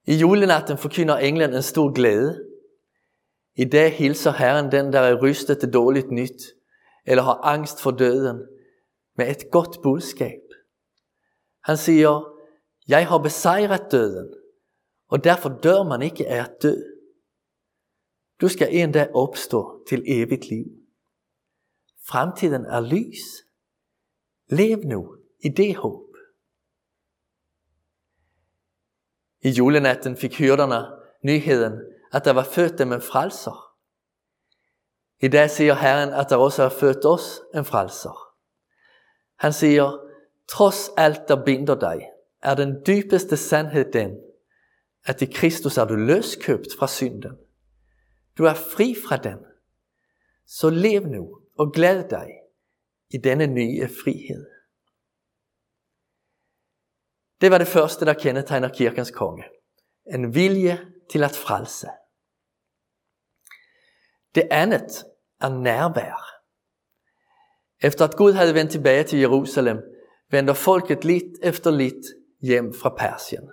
I 0.06 0.14
julenatten 0.14 0.78
forkynder 0.78 1.16
englen 1.16 1.54
en 1.54 1.62
stor 1.62 1.92
glæde. 1.92 2.44
I 3.54 3.64
dag 3.64 3.92
hilser 3.92 4.32
Herren 4.32 4.72
den, 4.72 4.92
der 4.92 5.00
er 5.00 5.22
rystet 5.22 5.58
til 5.58 5.72
dårligt 5.72 6.10
nyt, 6.10 6.42
eller 7.06 7.22
har 7.22 7.40
angst 7.42 7.80
for 7.80 7.90
døden, 7.90 8.46
med 9.16 9.30
et 9.30 9.50
godt 9.52 9.82
budskab. 9.82 10.40
Han 11.64 11.76
siger, 11.76 12.38
jeg 12.88 13.08
har 13.08 13.18
besejret 13.18 13.92
døden, 13.92 14.34
og 15.08 15.24
derfor 15.24 15.48
dør 15.48 15.82
man 15.82 16.02
ikke 16.02 16.28
af 16.28 16.40
at 16.40 16.62
dø. 16.62 16.74
Du 18.40 18.48
skal 18.48 18.68
en 18.70 18.92
dag 18.92 19.14
opstå 19.14 19.84
til 19.88 20.02
evigt 20.06 20.48
liv. 20.48 20.64
Fremtiden 22.08 22.64
er 22.64 22.80
lys. 22.80 23.22
Lev 24.48 24.78
nu 24.78 25.16
i 25.44 25.48
det 25.48 25.76
håb. 25.76 26.02
I 29.40 29.48
julenatten 29.48 30.16
fik 30.16 30.38
hyrderne 30.38 30.96
nyheden, 31.22 31.72
at 32.12 32.24
der 32.24 32.32
var 32.32 32.44
født 32.44 32.78
dem 32.78 32.92
en 32.92 33.00
frelser. 33.00 33.74
I 35.20 35.28
dag 35.28 35.50
siger 35.50 35.74
Herren, 35.74 36.08
at 36.08 36.30
der 36.30 36.36
også 36.36 36.62
er 36.62 36.68
født 36.68 37.06
os 37.06 37.40
en 37.54 37.64
frelser. 37.64 38.32
Han 39.36 39.52
siger, 39.52 39.98
trods 40.48 40.90
alt 40.96 41.28
der 41.28 41.44
binder 41.44 41.74
dig, 41.74 42.08
er 42.42 42.54
den 42.54 42.76
dybeste 42.86 43.36
sandhed 43.36 43.92
den, 43.92 44.10
at 45.04 45.22
i 45.22 45.26
Kristus 45.34 45.78
er 45.78 45.84
du 45.84 45.94
løskøbt 45.94 46.68
fra 46.78 46.86
synden. 46.86 47.38
Du 48.38 48.44
er 48.44 48.54
fri 48.54 48.96
fra 49.08 49.16
den. 49.16 49.38
Så 50.46 50.70
lev 50.70 51.06
nu 51.06 51.40
og 51.58 51.72
glæd 51.72 52.08
dig 52.08 52.28
i 53.10 53.16
denne 53.16 53.46
nye 53.46 53.88
frihed. 54.04 54.46
Det 57.40 57.50
var 57.50 57.58
det 57.58 57.68
første, 57.68 58.04
der 58.04 58.14
kendetegner 58.14 58.68
kirkens 58.68 59.10
konge. 59.10 59.44
En 60.06 60.34
vilje 60.34 60.78
til 61.10 61.24
at 61.24 61.36
frelse. 61.36 61.88
Det 64.34 64.48
andet 64.50 65.04
er 65.40 65.48
nærvær. 65.48 66.36
Efter 67.80 68.04
at 68.04 68.16
Gud 68.16 68.32
havde 68.32 68.54
vendt 68.54 68.72
tilbage 68.72 69.04
til 69.04 69.18
Jerusalem, 69.18 69.78
vender 70.30 70.54
folket 70.54 71.04
lidt 71.04 71.38
efter 71.42 71.70
lidt 71.70 72.06
hjem 72.40 72.74
fra 72.74 72.94
Persien. 72.98 73.50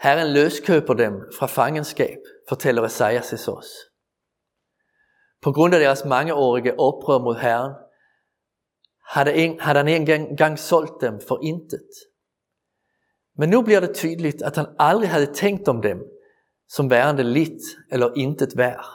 Herren 0.00 0.32
løskøber 0.32 0.94
dem 0.94 1.12
fra 1.38 1.46
fangenskab, 1.46 2.18
fortæller 2.48 2.82
Esajas 2.82 3.48
os. 3.48 3.66
På 5.42 5.52
grund 5.52 5.74
af 5.74 5.80
deres 5.80 6.04
mangeårige 6.04 6.80
oprør 6.80 7.18
mod 7.18 7.36
Herren, 7.36 7.74
har, 9.08 9.24
en, 9.24 9.60
har 9.60 9.74
han 9.74 9.88
engang 9.88 10.38
gang 10.38 10.58
solgt 10.58 11.00
dem 11.00 11.20
for 11.28 11.38
intet. 11.42 11.88
Men 13.36 13.48
nu 13.48 13.62
bliver 13.62 13.80
det 13.80 13.94
tydeligt, 13.94 14.42
at 14.42 14.56
han 14.56 14.66
aldrig 14.78 15.10
havde 15.10 15.32
tænkt 15.32 15.68
om 15.68 15.82
dem 15.82 16.02
som 16.68 16.90
værende 16.90 17.22
lidt 17.22 17.62
eller 17.90 18.12
intet 18.16 18.56
værd. 18.56 18.86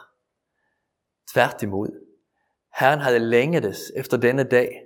Tværtimod. 1.34 1.89
Herren 2.79 3.00
havde 3.00 3.20
længedes 3.20 3.91
efter 3.96 4.18
denne 4.18 4.44
dag, 4.44 4.82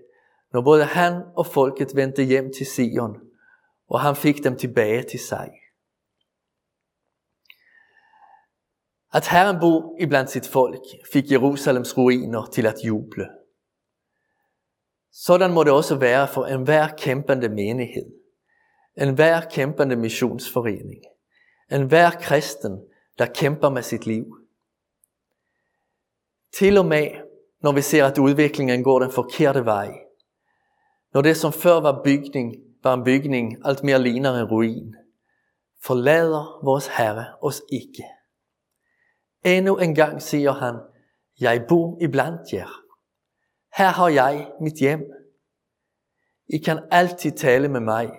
når 0.53 0.62
både 0.62 0.84
han 0.84 1.24
og 1.36 1.46
folket 1.46 1.96
vendte 1.96 2.24
hjem 2.24 2.51
til 2.58 2.65
Sion, 2.65 3.22
og 3.88 4.01
han 4.01 4.15
fik 4.15 4.43
dem 4.43 4.58
tilbage 4.58 5.03
til 5.03 5.20
sig. 5.20 5.51
At 9.13 9.27
Herren 9.27 9.60
bor 9.60 9.96
ibland 10.00 10.27
sit 10.27 10.48
folk, 10.48 10.82
fik 11.13 11.32
Jerusalems 11.32 11.98
ruiner 11.98 12.46
til 12.46 12.65
at 12.65 12.75
juble. 12.86 13.27
Sådan 15.12 15.53
må 15.53 15.63
det 15.63 15.72
også 15.72 15.96
være 15.96 16.27
for 16.27 16.46
enhver 16.46 16.88
kæmpende 16.98 17.50
menighed, 17.50 18.05
enhver 18.98 19.41
kæmpende 19.41 19.96
missionsforening, 19.96 21.03
enhver 21.72 22.10
kristen, 22.10 22.82
der 23.17 23.25
kæmper 23.25 23.70
med 23.70 23.82
sit 23.82 24.05
liv. 24.05 24.25
Til 26.58 26.77
og 26.77 26.86
med, 26.86 27.08
når 27.62 27.72
vi 27.72 27.82
ser, 27.82 28.05
at 28.05 28.17
udviklingen 28.17 28.84
går 28.84 29.00
den 29.00 29.12
forkerte 29.12 29.65
vej. 29.65 30.00
Når 31.13 31.22
det, 31.22 31.38
som 31.38 31.53
før 31.53 31.79
var 31.79 32.01
bygning, 32.03 32.55
var 32.84 32.93
en 32.93 33.03
bygning, 33.03 33.58
alt 33.65 33.84
mere 33.84 34.01
ligner 34.01 34.39
en 34.39 34.48
ruin. 34.48 34.96
Forlader 35.84 36.65
vores 36.65 36.88
Herre 36.88 37.25
os 37.41 37.62
ikke. 37.72 38.03
Endnu 39.45 39.77
en 39.77 39.95
gang 39.95 40.21
siger 40.21 40.51
han, 40.51 40.75
jeg 41.39 41.65
bor 41.69 41.97
iblandt 42.01 42.53
jer. 42.53 42.69
Her 43.77 43.88
har 43.88 44.09
jeg 44.09 44.51
mit 44.62 44.73
hjem. 44.73 45.01
I 46.47 46.57
kan 46.57 46.88
altid 46.91 47.31
tale 47.31 47.67
med 47.67 47.79
mig, 47.79 48.12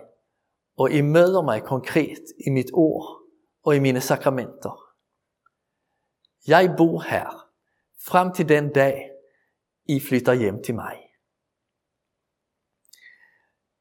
og 0.77 0.91
I 0.91 1.01
møder 1.01 1.43
mig 1.43 1.63
konkret 1.63 2.23
i 2.47 2.51
mit 2.51 2.71
ord 2.73 3.21
og 3.63 3.77
i 3.77 3.79
mine 3.79 4.01
sakramenter. 4.01 4.81
Jeg 6.47 6.75
bor 6.77 7.01
her, 7.01 7.51
frem 8.07 8.33
til 8.33 8.49
den 8.49 8.73
dag, 8.73 9.11
I 9.85 10.01
flytter 10.01 10.33
hjem 10.33 10.63
til 10.63 10.75
mig. 10.75 10.97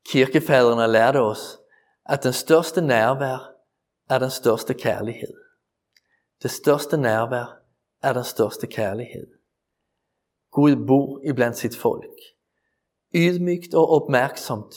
Kirkefaderne 0.05 0.91
lærte 0.91 1.17
os, 1.17 1.59
at 2.05 2.23
den 2.23 2.33
største 2.33 2.81
nærvær 2.81 3.53
er 4.09 4.19
den 4.19 4.29
største 4.29 4.73
kærlighed. 4.73 5.42
Det 6.43 6.51
største 6.51 6.97
nærvær 6.97 7.59
er 8.01 8.13
den 8.13 8.23
største 8.23 8.67
kærlighed. 8.67 9.27
Gud 10.51 10.85
bor 10.87 11.21
iblandt 11.29 11.57
sit 11.57 11.77
folk. 11.77 12.19
ydmygt 13.15 13.73
og 13.73 13.89
opmærksomt 13.89 14.75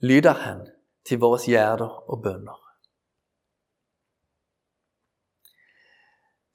lytter 0.00 0.32
han 0.32 0.68
til 1.06 1.18
vores 1.18 1.46
hjerter 1.46 2.10
og 2.10 2.22
bønder. 2.22 2.60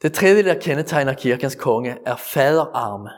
Det 0.01 0.13
tredje, 0.13 0.43
der 0.43 0.59
kendetegner 0.59 1.13
kirkens 1.13 1.55
konge, 1.55 1.97
er 2.05 2.15
faderarme. 2.15 3.09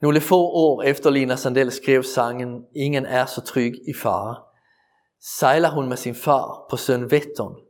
Nogle 0.00 0.20
få 0.20 0.36
år 0.36 0.82
efter 0.82 1.10
Lina 1.10 1.36
Sandel 1.36 1.72
skrev 1.72 2.02
sangen 2.02 2.66
Ingen 2.76 3.06
er 3.06 3.26
så 3.26 3.40
tryg 3.40 3.74
i 3.88 3.94
fare, 3.94 4.42
sejler 5.20 5.70
hun 5.70 5.88
med 5.88 5.96
sin 5.96 6.14
far 6.14 6.66
på 6.70 6.76
søn 6.76 7.10
Vetton 7.10 7.65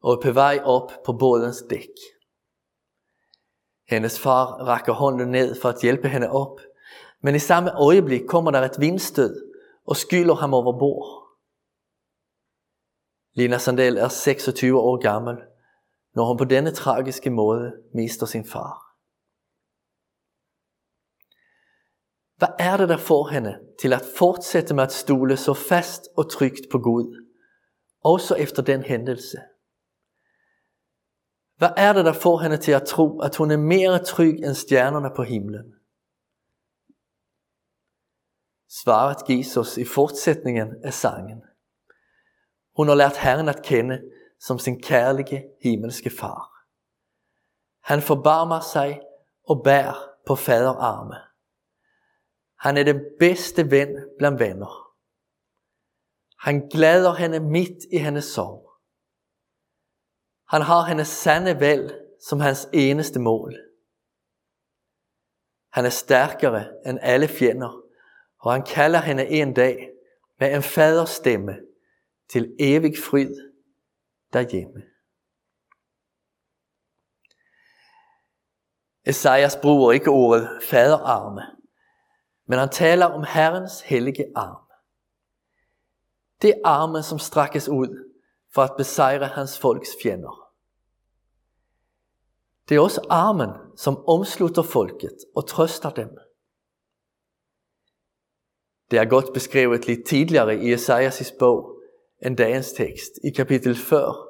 og 0.00 0.12
er 0.12 0.20
på 0.22 0.32
vej 0.32 0.60
op 0.64 0.92
på 1.04 1.12
bådens 1.12 1.62
dæk. 1.70 1.94
Hendes 3.88 4.20
far 4.20 4.46
rækker 4.46 4.92
hånden 4.92 5.28
ned 5.28 5.60
for 5.60 5.68
at 5.68 5.82
hjælpe 5.82 6.08
hende 6.08 6.30
op, 6.30 6.60
men 7.22 7.34
i 7.34 7.38
samme 7.38 7.74
øjeblik 7.74 8.22
kommer 8.28 8.50
der 8.50 8.60
et 8.60 8.80
vindstød 8.80 9.52
og 9.86 9.96
skyller 9.96 10.34
ham 10.34 10.54
over 10.54 10.78
bord. 10.78 11.28
Lina 13.34 13.58
Sandel 13.58 13.96
er 13.96 14.08
26 14.08 14.78
år 14.78 15.02
gammel, 15.02 15.36
når 16.14 16.24
hun 16.24 16.36
på 16.36 16.44
denne 16.44 16.70
tragiske 16.70 17.30
måde 17.30 17.72
mister 17.94 18.26
sin 18.26 18.44
far. 18.44 18.88
Hvad 22.36 22.48
er 22.58 22.76
det, 22.76 22.88
der 22.88 22.96
får 22.96 23.28
hende 23.28 23.58
til 23.80 23.92
at 23.92 24.02
fortsætte 24.16 24.74
med 24.74 24.84
at 24.84 24.92
stole 24.92 25.36
så 25.36 25.54
fast 25.54 26.02
og 26.16 26.30
trygt 26.30 26.70
på 26.70 26.78
Gud, 26.78 27.28
også 28.04 28.34
efter 28.34 28.62
den 28.62 28.82
hændelse? 28.82 29.38
Hvad 31.58 31.70
er 31.76 31.92
det, 31.92 32.04
der 32.04 32.12
får 32.12 32.38
hende 32.38 32.56
til 32.56 32.72
at 32.72 32.86
tro, 32.86 33.20
at 33.20 33.36
hun 33.36 33.50
er 33.50 33.56
mere 33.56 34.04
tryg 34.04 34.34
end 34.34 34.54
stjernerne 34.54 35.10
på 35.16 35.22
himlen? 35.22 35.74
Svaret 38.82 39.26
gives 39.26 39.56
os 39.56 39.76
i 39.76 39.84
fortsætningen 39.84 40.84
af 40.84 40.94
sangen. 40.94 41.42
Hun 42.76 42.88
har 42.88 42.94
lært 42.94 43.16
Herren 43.16 43.48
at 43.48 43.62
kende 43.62 44.02
som 44.40 44.58
sin 44.58 44.82
kærlige 44.82 45.44
himmelske 45.62 46.10
far. 46.10 46.50
Han 47.82 48.02
forbarmer 48.02 48.60
sig 48.60 49.00
og 49.48 49.60
bærer 49.64 50.10
på 50.26 50.36
faderarme. 50.36 51.14
Han 52.58 52.76
er 52.76 52.82
den 52.82 53.00
bedste 53.18 53.70
ven 53.70 53.88
blandt 54.18 54.40
venner. 54.40 54.94
Han 56.38 56.68
glæder 56.68 57.14
hende 57.14 57.40
midt 57.40 57.84
i 57.92 57.98
hendes 57.98 58.24
sorg. 58.24 58.67
Han 60.48 60.62
har 60.62 60.84
hendes 60.84 61.08
sande 61.08 61.60
valg 61.60 61.94
som 62.20 62.40
hans 62.40 62.68
eneste 62.72 63.20
mål. 63.20 63.54
Han 65.70 65.84
er 65.84 65.90
stærkere 65.90 66.64
end 66.86 66.98
alle 67.02 67.28
fjender, 67.28 67.80
og 68.38 68.52
han 68.52 68.62
kalder 68.62 69.00
hende 69.00 69.26
en 69.26 69.54
dag 69.54 69.90
med 70.40 70.54
en 70.54 70.62
faders 70.62 71.10
stemme 71.10 71.58
til 72.28 72.56
evig 72.60 72.92
fryd 72.98 73.34
derhjemme. 74.32 74.82
Esajas 79.04 79.58
bruger 79.62 79.92
ikke 79.92 80.10
ordet 80.10 80.48
faderarme, 80.62 81.42
men 82.46 82.58
han 82.58 82.68
taler 82.68 83.06
om 83.06 83.24
Herrens 83.28 83.80
hellige 83.80 84.32
arm. 84.36 84.64
Det 86.42 86.54
arme, 86.64 87.02
som 87.02 87.18
strækkes 87.18 87.68
ud 87.68 88.07
for 88.58 88.62
at 88.62 88.76
besejre 88.76 89.26
hans 89.26 89.58
folks 89.58 89.88
fjender. 90.02 90.50
Det 92.68 92.76
er 92.76 92.80
også 92.80 93.06
armen, 93.10 93.50
som 93.76 94.08
omslutter 94.08 94.62
folket 94.62 95.16
og 95.36 95.46
trøster 95.46 95.90
dem. 95.90 96.18
Det 98.90 98.98
er 98.98 99.04
godt 99.04 99.32
beskrevet 99.34 99.86
lidt 99.86 100.06
tidligere 100.06 100.56
i 100.56 100.72
Esajas 100.72 101.32
bog, 101.38 101.80
end 102.26 102.36
dagens 102.36 102.72
tekst 102.72 103.10
i 103.24 103.30
kapitel 103.30 103.76
40, 103.76 104.26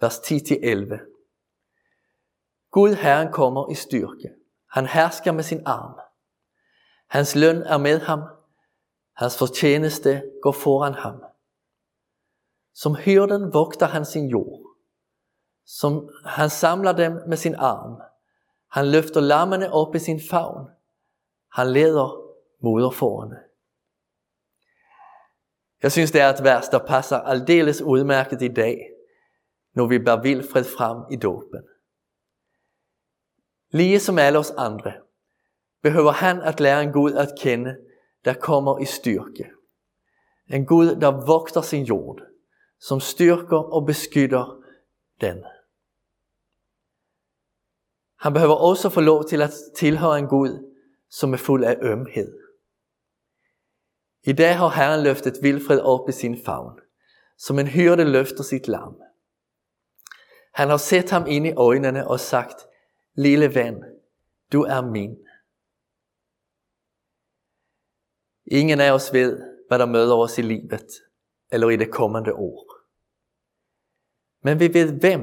vers 0.00 0.18
10-11. 0.18 2.70
Gud 2.70 2.94
Herren 2.94 3.32
kommer 3.32 3.70
i 3.70 3.74
styrke. 3.74 4.30
Han 4.70 4.86
hersker 4.86 5.32
med 5.32 5.42
sin 5.42 5.62
arm. 5.66 6.00
Hans 7.06 7.34
løn 7.34 7.56
er 7.56 7.78
med 7.78 8.00
ham. 8.00 8.20
Hans 9.12 9.38
fortjeneste 9.38 10.22
går 10.42 10.52
foran 10.52 10.94
ham. 10.94 11.33
Som 12.74 12.94
hyrden 12.94 13.52
vogter 13.52 13.86
han 13.86 14.04
sin 14.04 14.28
jord. 14.28 14.60
Som 15.64 16.08
han 16.24 16.50
samler 16.50 16.92
dem 16.92 17.12
med 17.28 17.36
sin 17.36 17.54
arm. 17.54 18.00
Han 18.70 18.90
løfter 18.90 19.20
lammene 19.20 19.72
op 19.72 19.94
i 19.94 19.98
sin 19.98 20.20
favn. 20.30 20.68
Han 21.52 21.72
leder 21.72 22.24
moderfårene. 22.62 23.36
Jeg 25.82 25.92
synes, 25.92 26.10
det 26.10 26.20
er 26.20 26.28
et 26.28 26.44
vers, 26.44 26.68
der 26.68 26.78
passer 26.78 27.16
aldeles 27.16 27.82
udmærket 27.82 28.42
i 28.42 28.48
dag, 28.48 28.78
når 29.74 29.86
vi 29.86 29.98
bærer 29.98 30.22
Vilfred 30.22 30.64
frem 30.64 31.12
i 31.12 31.16
dåben. 31.16 31.62
Lige 33.70 34.00
som 34.00 34.18
alle 34.18 34.38
os 34.38 34.50
andre, 34.50 34.92
behøver 35.82 36.12
han 36.12 36.40
at 36.40 36.60
lære 36.60 36.82
en 36.82 36.92
Gud 36.92 37.12
at 37.12 37.28
kende, 37.40 37.76
der 38.24 38.34
kommer 38.34 38.78
i 38.78 38.84
styrke. 38.84 39.50
En 40.46 40.66
Gud, 40.66 41.00
der 41.00 41.26
vogter 41.26 41.60
sin 41.60 41.84
jord, 41.84 42.20
som 42.88 43.00
styrker 43.00 43.56
og 43.56 43.86
beskytter 43.86 44.62
den. 45.20 45.44
Han 48.18 48.32
behøver 48.32 48.54
også 48.54 48.90
få 48.90 49.00
lov 49.00 49.24
til 49.24 49.42
at 49.42 49.50
tilhøre 49.76 50.18
en 50.18 50.26
Gud, 50.26 50.74
som 51.10 51.32
er 51.32 51.36
fuld 51.36 51.64
af 51.64 51.76
ømhed. 51.82 52.38
I 54.22 54.32
dag 54.32 54.56
har 54.56 54.68
Herren 54.68 55.02
løftet 55.02 55.34
Vilfred 55.42 55.80
op 55.80 56.08
i 56.08 56.12
sin 56.12 56.44
favn, 56.44 56.80
som 57.38 57.58
en 57.58 57.66
hyrde 57.66 58.04
løfter 58.04 58.42
sit 58.42 58.68
lam. 58.68 59.00
Han 60.54 60.68
har 60.68 60.76
set 60.76 61.10
ham 61.10 61.26
ind 61.26 61.46
i 61.46 61.52
øjnene 61.52 62.08
og 62.08 62.20
sagt, 62.20 62.66
lille 63.14 63.54
ven, 63.54 63.84
du 64.52 64.62
er 64.62 64.80
min. 64.80 65.16
Ingen 68.46 68.80
af 68.80 68.92
os 68.92 69.12
ved, 69.12 69.42
hvad 69.68 69.78
der 69.78 69.86
møder 69.86 70.16
os 70.16 70.38
i 70.38 70.42
livet 70.42 70.90
eller 71.52 71.68
i 71.68 71.76
det 71.76 71.92
kommende 71.92 72.34
år. 72.34 72.73
Men 74.44 74.60
vi 74.60 74.74
ved, 74.74 75.00
hvem 75.00 75.20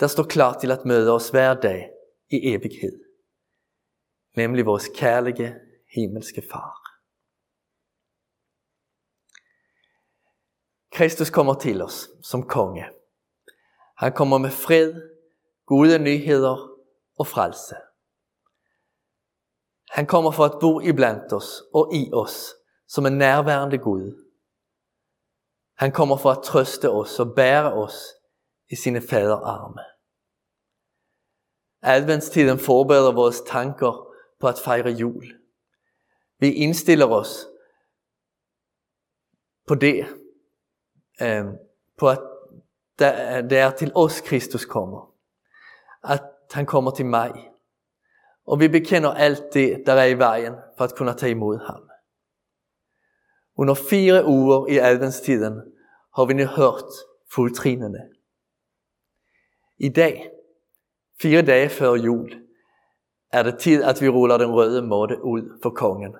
der 0.00 0.06
står 0.06 0.22
klar 0.22 0.58
til 0.60 0.70
at 0.70 0.84
møde 0.84 1.12
os 1.12 1.28
hver 1.28 1.54
dag 1.54 1.90
i 2.30 2.54
evighed. 2.54 3.04
Nemlig 4.36 4.66
vores 4.66 4.88
kærlige 4.94 5.54
himmelske 5.94 6.42
far. 6.52 6.78
Kristus 10.92 11.30
kommer 11.30 11.54
til 11.54 11.82
os 11.82 12.08
som 12.22 12.48
konge. 12.48 12.86
Han 13.96 14.12
kommer 14.12 14.38
med 14.38 14.50
fred, 14.50 14.92
gode 15.66 15.98
nyheder 15.98 16.56
og 17.18 17.26
frelse. 17.26 17.76
Han 19.90 20.06
kommer 20.06 20.30
for 20.30 20.44
at 20.44 20.58
bo 20.60 20.80
ibland 20.80 21.32
os 21.32 21.62
og 21.74 21.94
i 21.94 22.10
os 22.12 22.54
som 22.88 23.06
en 23.06 23.18
nærværende 23.18 23.78
Gud. 23.78 24.32
Han 25.76 25.92
kommer 25.92 26.16
for 26.16 26.30
at 26.30 26.44
trøste 26.44 26.90
os 26.90 27.20
og 27.20 27.34
bære 27.36 27.72
os 27.72 27.94
i 28.72 28.76
sine 28.76 29.00
faderarme. 29.00 29.80
Adventstiden 31.82 32.58
forbereder 32.58 33.12
vores 33.12 33.40
tanker 33.40 34.14
på 34.40 34.48
at 34.48 34.58
fejre 34.64 34.90
jul. 34.90 35.24
Vi 36.38 36.52
indstiller 36.52 37.06
os 37.06 37.46
på 39.66 39.74
det, 39.74 40.06
øh, 41.22 41.44
på 41.98 42.08
at 42.08 42.20
det 43.50 43.58
er 43.58 43.70
til 43.70 43.92
os 43.94 44.20
Kristus 44.20 44.64
kommer. 44.64 45.14
At 46.04 46.22
han 46.50 46.66
kommer 46.66 46.90
til 46.90 47.06
mig. 47.06 47.50
Og 48.46 48.60
vi 48.60 48.68
bekender 48.68 49.10
alt 49.10 49.42
det, 49.54 49.82
der 49.86 49.92
er 49.92 50.04
i 50.04 50.18
vejen 50.18 50.54
for 50.76 50.84
at 50.84 50.94
kunne 50.96 51.14
tage 51.14 51.30
imod 51.30 51.58
ham. 51.58 51.88
Under 53.56 53.74
fire 53.74 54.26
uger 54.26 54.66
i 54.66 54.78
adventstiden 54.78 55.72
har 56.16 56.24
vi 56.24 56.34
nu 56.34 56.44
hørt 56.44 56.84
fuldtrinene. 57.30 58.11
I 59.82 59.88
dag, 59.88 60.30
fire 61.22 61.42
dage 61.42 61.68
før 61.68 61.94
jul, 61.94 62.42
er 63.32 63.42
det 63.42 63.58
tid, 63.58 63.82
at 63.82 64.02
vi 64.02 64.08
ruller 64.08 64.38
den 64.38 64.50
røde 64.50 64.82
måtte 64.82 65.24
ud 65.24 65.58
for 65.62 65.70
kongen, 65.70 66.16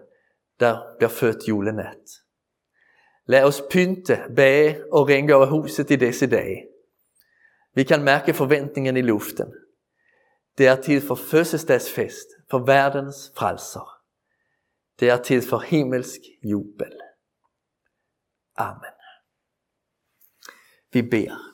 der 0.60 0.96
bliver 0.98 1.10
født 1.10 1.48
julenat. 1.48 2.10
Lad 3.26 3.44
os 3.44 3.62
pynte, 3.70 4.18
bage 4.36 4.92
og 4.92 5.08
rengøre 5.08 5.46
huset 5.46 5.90
i 5.90 5.96
disse 5.96 6.26
dage. 6.26 6.66
Vi 7.74 7.82
kan 7.82 8.02
mærke 8.02 8.34
forventningen 8.34 8.96
i 8.96 9.02
luften. 9.02 9.54
Det 10.58 10.66
er 10.66 10.76
tid 10.76 11.00
for 11.00 11.14
fødselsdagsfest 11.14 12.26
for 12.50 12.58
verdens 12.58 13.32
frelser. 13.36 14.02
Det 15.00 15.10
er 15.10 15.22
tid 15.22 15.42
for 15.42 15.58
himmelsk 15.58 16.20
jubel. 16.44 16.92
Amen. 18.56 18.96
Vi 20.92 21.02
beder. 21.02 21.51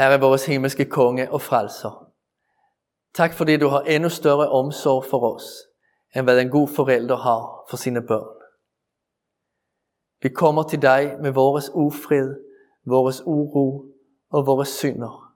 Herre 0.00 0.20
vores 0.20 0.46
himmelske 0.46 0.84
konge 0.84 1.32
og 1.32 1.40
frelser. 1.42 2.12
Tak 3.14 3.34
fordi 3.34 3.56
du 3.56 3.68
har 3.68 3.80
endnu 3.80 4.08
større 4.08 4.48
omsorg 4.48 5.04
for 5.10 5.34
os, 5.34 5.44
end 6.16 6.26
hvad 6.26 6.40
en 6.40 6.50
god 6.50 6.68
forælder 6.68 7.16
har 7.16 7.66
for 7.70 7.76
sine 7.76 8.02
børn. 8.06 8.36
Vi 10.22 10.28
kommer 10.28 10.62
til 10.62 10.82
dig 10.82 11.16
med 11.22 11.30
vores 11.30 11.70
ufred, 11.74 12.36
vores 12.86 13.22
uro 13.26 13.84
og 14.30 14.46
vores 14.46 14.68
synder, 14.68 15.34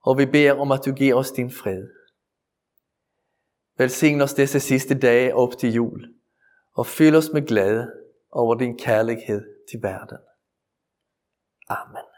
og 0.00 0.18
vi 0.18 0.26
beder 0.26 0.60
om, 0.60 0.72
at 0.72 0.84
du 0.86 0.92
giver 0.92 1.14
os 1.14 1.30
din 1.30 1.50
fred. 1.50 1.82
Velsign 3.78 4.20
os 4.20 4.34
disse 4.34 4.60
sidste 4.60 4.98
dage 4.98 5.34
op 5.34 5.52
til 5.58 5.72
jul, 5.72 6.14
og 6.72 6.86
fyld 6.86 7.16
os 7.16 7.30
med 7.32 7.46
glæde 7.46 7.92
over 8.30 8.54
din 8.54 8.78
kærlighed 8.78 9.42
til 9.70 9.82
verden. 9.82 10.18
Amen. 11.68 12.09